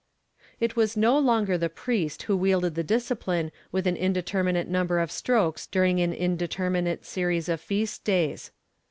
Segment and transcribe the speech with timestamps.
[0.59, 5.11] It was no longer the priest who wielded the discipline with an indeterminate number of
[5.11, 8.49] strokes during an indeterminate series of feast days.